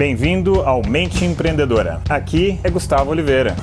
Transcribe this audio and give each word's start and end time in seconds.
Bem-vindo 0.00 0.62
ao 0.62 0.80
Mente 0.80 1.26
Empreendedora. 1.26 2.00
Aqui 2.08 2.58
é 2.64 2.70
Gustavo 2.70 3.10
Oliveira. 3.10 3.54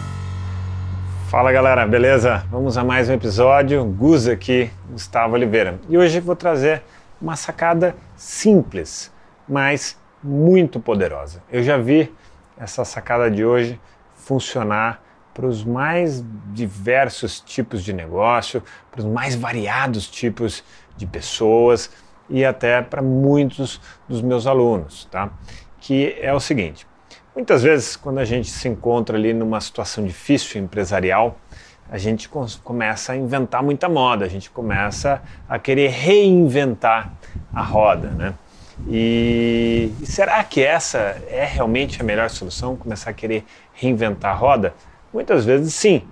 Fala 1.29 1.51
galera, 1.51 1.87
beleza? 1.87 2.45
Vamos 2.51 2.77
a 2.77 2.83
mais 2.83 3.09
um 3.09 3.13
episódio. 3.13 3.83
Gus 3.83 4.27
aqui, 4.27 4.69
Gustavo 4.91 5.33
Oliveira. 5.33 5.79
E 5.89 5.97
hoje 5.97 6.19
vou 6.19 6.35
trazer 6.35 6.83
uma 7.19 7.35
sacada 7.35 7.95
simples, 8.15 9.11
mas 9.49 9.99
muito 10.21 10.79
poderosa. 10.79 11.41
Eu 11.51 11.63
já 11.63 11.75
vi 11.75 12.13
essa 12.55 12.85
sacada 12.85 13.31
de 13.31 13.43
hoje 13.43 13.81
funcionar 14.13 15.01
para 15.33 15.47
os 15.47 15.63
mais 15.63 16.23
diversos 16.53 17.39
tipos 17.39 17.83
de 17.83 17.93
negócio, 17.93 18.61
para 18.91 18.99
os 18.99 19.07
mais 19.07 19.33
variados 19.33 20.07
tipos 20.07 20.63
de 20.95 21.07
pessoas 21.07 21.89
e 22.29 22.45
até 22.45 22.79
para 22.83 23.01
muitos 23.01 23.81
dos 24.07 24.21
meus 24.21 24.45
alunos, 24.45 25.05
tá? 25.05 25.31
Que 25.79 26.17
é 26.21 26.33
o 26.33 26.39
seguinte: 26.39 26.87
muitas 27.35 27.63
vezes 27.63 27.95
quando 27.95 28.19
a 28.19 28.25
gente 28.25 28.49
se 28.49 28.67
encontra 28.67 29.17
ali 29.17 29.33
numa 29.33 29.61
situação 29.61 30.05
difícil 30.05 30.61
empresarial, 30.61 31.39
a 31.89 31.97
gente 31.97 32.29
começa 32.63 33.13
a 33.13 33.15
inventar 33.15 33.63
muita 33.63 33.87
moda, 33.87 34.25
a 34.25 34.27
gente 34.27 34.49
começa 34.49 35.21
a 35.47 35.57
querer 35.57 35.89
reinventar 35.89 37.13
a 37.53 37.61
roda, 37.61 38.09
né? 38.09 38.33
E, 38.87 39.91
será 40.03 40.43
que 40.43 40.61
essa 40.61 40.97
é 41.29 41.45
realmente 41.45 41.99
a 41.99 42.03
melhor 42.03 42.29
solução? 42.29 42.75
Começar 42.75 43.09
a 43.09 43.13
querer 43.13 43.43
reinventar 43.73 44.31
a 44.31 44.35
roda? 44.35 44.73
Muitas 45.11 45.45
vezes 45.45 45.73
sim, 45.73 46.03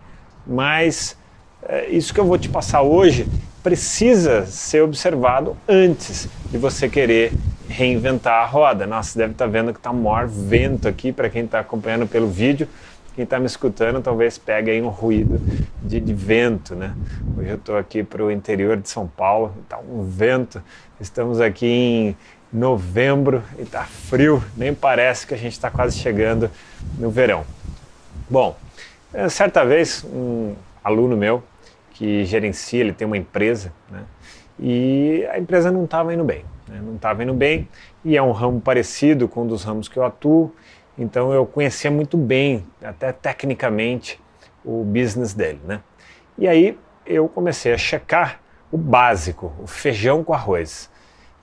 mas 0.47 1.17
é, 1.61 1.87
isso 1.89 2.13
que 2.13 2.20
eu 2.20 2.25
vou 2.25 2.37
te 2.37 2.49
passar 2.49 2.81
hoje 2.81 3.27
precisa 3.61 4.45
ser 4.45 4.81
observado 4.81 5.57
antes 5.67 6.29
de 6.49 6.57
você 6.57 6.87
querer 6.87 7.34
reinventar 7.67 8.43
a 8.43 8.45
roda. 8.45 8.85
Nossa, 8.85 9.17
deve 9.17 9.33
estar 9.33 9.47
vendo 9.47 9.73
que 9.73 9.79
está 9.79 9.91
maior 9.91 10.27
vento 10.27 10.87
aqui 10.87 11.11
para 11.11 11.29
quem 11.29 11.45
está 11.45 11.59
acompanhando 11.59 12.07
pelo 12.07 12.27
vídeo. 12.27 12.67
Quem 13.15 13.23
está 13.23 13.40
me 13.40 13.45
escutando 13.45 14.01
talvez 14.01 14.37
pegue 14.37 14.71
aí 14.71 14.81
um 14.81 14.90
ruído 14.90 15.40
de, 15.81 16.01
de 16.01 16.13
vento, 16.13 16.75
né? 16.75 16.93
Hoje 17.37 17.49
eu 17.49 17.55
estou 17.55 17.77
aqui 17.77 18.03
para 18.03 18.21
o 18.21 18.29
interior 18.29 18.75
de 18.75 18.90
São 18.90 19.07
Paulo, 19.07 19.53
está 19.63 19.79
um 19.79 20.03
vento. 20.03 20.62
Estamos 20.99 21.40
aqui 21.40 21.65
em 21.65 22.17
novembro 22.51 23.41
e 23.57 23.62
está 23.62 23.84
frio, 23.84 24.43
nem 24.57 24.73
parece 24.73 25.25
que 25.25 25.34
a 25.34 25.37
gente 25.37 25.53
está 25.53 25.71
quase 25.71 25.97
chegando 25.97 26.51
no 26.97 27.09
verão. 27.09 27.45
Bom, 28.29 28.57
é, 29.13 29.29
certa 29.29 29.63
vez 29.63 30.03
um 30.03 30.53
aluno 30.84 31.15
meu 31.15 31.41
que 31.91 32.25
gerencia, 32.25 32.81
ele 32.81 32.91
tem 32.91 33.07
uma 33.07 33.18
empresa, 33.18 33.71
né? 33.90 34.03
E 34.59 35.25
a 35.31 35.40
empresa 35.40 35.71
não 35.71 35.85
estava 35.85 36.13
indo 36.13 36.23
bem, 36.23 36.43
né? 36.68 36.82
não 36.82 36.96
estava 36.96 37.24
indo 37.24 37.34
bem 37.34 37.68
e 38.04 38.16
é 38.18 38.21
um 38.21 38.32
ramo 38.32 38.62
parecido 38.62 39.27
com 39.27 39.44
um 39.44 39.48
dos 39.48 39.63
ramos 39.63 39.88
que 39.88 39.98
eu 39.98 40.04
atuo, 40.04 40.54
então 40.98 41.34
eu 41.34 41.46
conhecia 41.46 41.91
muito 41.91 42.18
bem, 42.18 42.66
até 42.84 43.12
tecnicamente, 43.12 44.21
o 44.63 44.84
business 44.84 45.34
dele, 45.34 45.60
né? 45.66 45.82
E 46.38 46.48
aí 46.48 46.77
eu 47.05 47.27
comecei 47.27 47.74
a 47.74 47.77
checar 47.77 48.40
o 48.71 48.77
básico, 48.77 49.54
o 49.62 49.68
feijão 49.68 50.24
com 50.24 50.34
arroz. 50.34 50.90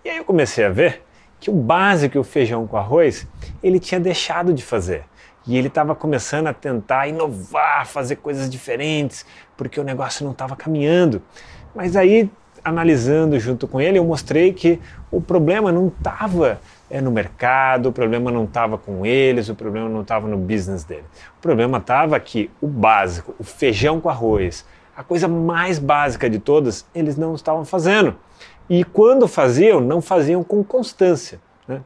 E 0.05 0.11
aí 0.11 0.17
eu 0.17 0.25
comecei 0.25 0.65
a 0.65 0.69
ver 0.69 1.03
que 1.39 1.51
o 1.51 1.55
básico, 1.55 2.19
o 2.19 2.25
feijão 2.25 2.67
com 2.67 2.77
arroz, 2.77 3.27
ele 3.63 3.79
tinha 3.79 4.01
deixado 4.01 4.53
de 4.53 4.63
fazer. 4.63 5.05
E 5.47 5.57
ele 5.57 5.69
estava 5.69 5.95
começando 5.95 6.47
a 6.47 6.53
tentar 6.53 7.09
inovar, 7.09 7.87
fazer 7.87 8.17
coisas 8.17 8.49
diferentes, 8.49 9.27
porque 9.57 9.81
o 9.81 9.85
negócio 9.85 10.25
não 10.25 10.33
estava 10.33 10.55
caminhando. 10.55 11.23
Mas 11.75 11.97
aí, 11.97 12.31
analisando 12.65 13.39
junto 13.39 13.67
com 13.67 13.81
ele, 13.81 13.99
eu 13.99 14.05
mostrei 14.05 14.53
que 14.53 14.81
o 15.11 15.21
problema 15.21 15.73
não 15.73 15.89
estava 15.89 16.61
é, 16.91 17.01
no 17.01 17.11
mercado, 17.11 17.89
o 17.89 17.93
problema 17.93 18.31
não 18.31 18.45
estava 18.45 18.77
com 18.77 19.05
eles, 19.05 19.49
o 19.49 19.55
problema 19.55 19.89
não 19.89 20.03
estava 20.03 20.29
no 20.29 20.37
business 20.37 20.85
dele. 20.85 21.05
O 21.39 21.41
problema 21.41 21.79
estava 21.79 22.19
que 22.21 22.51
o 22.61 22.67
básico, 22.67 23.35
o 23.39 23.45
feijão 23.45 24.01
com 24.01 24.09
arroz, 24.09 24.67
a 24.97 25.03
coisa 25.03 25.27
mais 25.27 25.79
básica 25.79 26.29
de 26.29 26.39
todas, 26.39 26.87
eles 26.95 27.17
não 27.17 27.35
estavam 27.35 27.65
fazendo. 27.65 28.15
E 28.69 28.85
quando 28.85 29.27
faziam, 29.27 29.81
não 29.81 30.01
faziam 30.01 30.45
com 30.45 30.63
constância. 30.63 31.41
Né? 31.67 31.81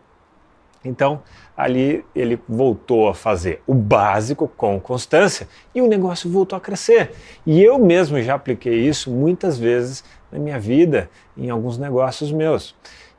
Então, 0.84 1.22
ali 1.56 2.04
ele 2.14 2.38
voltou 2.48 3.08
a 3.08 3.14
fazer 3.14 3.62
o 3.66 3.74
básico 3.74 4.46
com 4.56 4.78
constância 4.78 5.48
e 5.74 5.80
o 5.80 5.86
negócio 5.86 6.30
voltou 6.30 6.56
a 6.56 6.60
crescer. 6.60 7.12
E 7.46 7.62
eu 7.62 7.78
mesmo 7.78 8.20
já 8.20 8.34
apliquei 8.34 8.86
isso 8.86 9.10
muitas 9.10 9.58
vezes 9.58 10.04
na 10.36 10.42
minha 10.42 10.58
vida, 10.58 11.10
em 11.36 11.48
alguns 11.48 11.78
negócios 11.78 12.30
meus. 12.30 12.74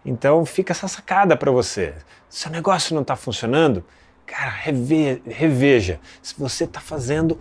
Então, 0.05 0.45
fica 0.45 0.72
essa 0.72 0.88
sacada 0.88 1.35
para 1.35 1.51
você. 1.51 1.95
Se 2.29 2.47
o 2.47 2.51
negócio 2.51 2.94
não 2.94 3.01
está 3.01 3.16
funcionando, 3.16 3.83
cara, 4.25 4.51
reve, 4.51 5.22
reveja 5.25 6.00
se 6.22 6.35
você 6.38 6.66
está 6.66 6.79
fazendo 6.79 7.39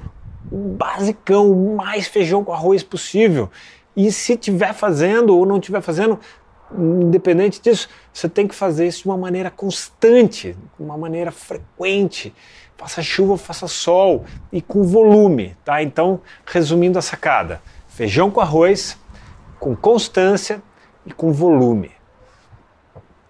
o 0.50 0.56
basicão, 0.56 1.50
o 1.50 1.76
mais 1.76 2.06
feijão 2.06 2.42
com 2.42 2.53
arroz 2.53 2.82
possível. 2.82 3.50
E 3.94 4.10
se 4.10 4.32
estiver 4.32 4.72
fazendo 4.72 5.36
ou 5.36 5.44
não 5.44 5.59
estiver 5.59 5.81
fazendo, 5.81 6.19
independente 6.76 7.60
disso, 7.60 7.88
você 8.12 8.28
tem 8.28 8.48
que 8.48 8.54
fazer 8.54 8.86
isso 8.86 9.03
de 9.03 9.09
uma 9.09 9.16
maneira 9.19 9.50
constante, 9.50 10.56
de 10.78 10.82
uma 10.82 10.97
maneira 10.97 11.31
frequente. 11.31 12.34
Faça 12.76 13.03
chuva, 13.03 13.36
faça 13.36 13.66
sol 13.66 14.25
e 14.53 14.60
com 14.60 14.82
volume, 14.82 15.56
tá? 15.65 15.82
Então, 15.82 16.20
resumindo 16.47 16.98
a 16.98 17.03
sacada: 17.03 17.60
feijão 17.88 18.31
com 18.31 18.41
arroz, 18.41 18.98
com 19.58 19.74
constância 19.74 20.62
e 21.04 21.12
com 21.12 21.32
volume. 21.32 21.90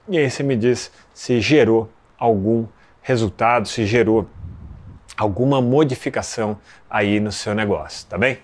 E 0.09 0.19
aí 0.19 0.31
você 0.31 0.42
me 0.42 0.56
diz 0.56 0.91
se 1.12 1.41
gerou 1.41 1.91
algum 2.19 2.66
resultado, 3.03 3.69
se 3.69 3.84
gerou 3.84 4.28
alguma 5.16 5.60
modificação 5.60 6.59
aí 6.88 7.19
no 7.20 7.32
seu 7.32 7.54
negócio, 7.54 8.06
tá 8.06 8.19
bem? 8.19 8.38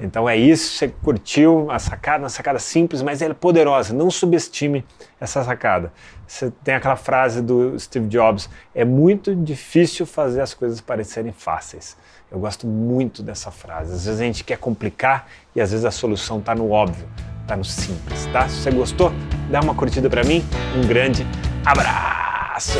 Então 0.00 0.28
é 0.28 0.36
isso, 0.36 0.76
você 0.76 0.86
curtiu 0.86 1.68
a 1.70 1.78
sacada, 1.78 2.22
uma 2.22 2.28
sacada 2.28 2.60
simples, 2.60 3.02
mas 3.02 3.20
ela 3.20 3.32
é 3.32 3.34
poderosa, 3.34 3.92
não 3.92 4.10
subestime 4.10 4.84
essa 5.20 5.42
sacada. 5.42 5.92
Você 6.24 6.52
tem 6.62 6.74
aquela 6.74 6.94
frase 6.94 7.42
do 7.42 7.78
Steve 7.80 8.06
Jobs, 8.06 8.48
é 8.72 8.84
muito 8.84 9.34
difícil 9.34 10.06
fazer 10.06 10.40
as 10.40 10.54
coisas 10.54 10.80
parecerem 10.80 11.32
fáceis. 11.32 11.96
Eu 12.30 12.38
gosto 12.38 12.66
muito 12.66 13.22
dessa 13.22 13.50
frase. 13.50 13.92
Às 13.92 14.04
vezes 14.04 14.20
a 14.20 14.24
gente 14.24 14.44
quer 14.44 14.58
complicar 14.58 15.26
e 15.56 15.60
às 15.60 15.72
vezes 15.72 15.84
a 15.84 15.90
solução 15.90 16.38
está 16.38 16.54
no 16.54 16.70
óbvio, 16.70 17.08
está 17.48 17.56
no 17.56 17.64
simples, 17.64 18.26
tá? 18.30 18.46
Se 18.46 18.56
você 18.56 18.70
gostou, 18.70 19.12
dá 19.50 19.60
uma 19.60 19.74
curtida 19.74 20.10
para 20.10 20.22
mim, 20.22 20.44
um 20.76 20.86
grande 20.86 21.26
abraço! 21.64 22.78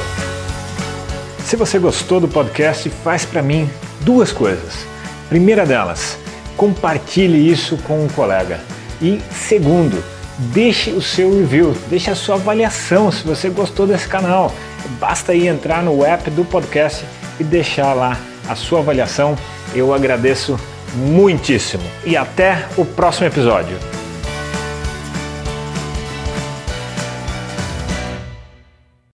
Se 1.42 1.56
você 1.56 1.78
gostou 1.78 2.20
do 2.20 2.28
podcast, 2.28 2.90
faz 3.02 3.24
para 3.24 3.40
mim 3.40 3.68
duas 4.02 4.30
coisas. 4.30 4.86
Primeira 5.30 5.64
delas, 5.64 6.18
compartilhe 6.54 7.50
isso 7.50 7.78
com 7.78 8.04
um 8.04 8.08
colega. 8.08 8.60
E 9.00 9.22
segundo, 9.32 10.04
deixe 10.38 10.90
o 10.90 11.00
seu 11.00 11.32
review, 11.32 11.74
deixe 11.88 12.10
a 12.10 12.14
sua 12.14 12.34
avaliação 12.34 13.10
se 13.10 13.24
você 13.24 13.48
gostou 13.48 13.86
desse 13.86 14.06
canal. 14.06 14.52
Basta 15.00 15.32
aí 15.32 15.48
entrar 15.48 15.82
no 15.82 16.04
app 16.04 16.30
do 16.30 16.44
podcast 16.44 17.06
e 17.40 17.44
deixar 17.44 17.94
lá 17.94 18.18
a 18.46 18.54
sua 18.54 18.80
avaliação. 18.80 19.34
Eu 19.74 19.94
agradeço 19.94 20.60
muitíssimo. 20.94 21.84
E 22.04 22.16
até 22.16 22.66
o 22.76 22.84
próximo 22.84 23.26
episódio. 23.26 23.78